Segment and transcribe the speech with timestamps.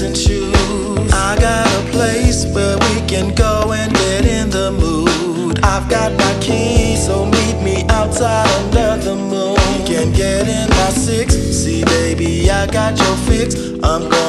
[0.00, 1.12] dancing shoes.
[1.12, 5.58] I got a place where we can go and get in the mood.
[5.64, 9.56] I've got my key, so meet me outside under the moon.
[9.78, 11.34] We can get in my six.
[11.34, 13.54] See, baby, I got your fix.
[13.82, 14.27] I'm gonna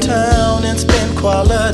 [0.00, 1.73] downtown and spend quality